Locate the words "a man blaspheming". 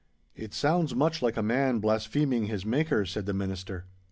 1.37-2.47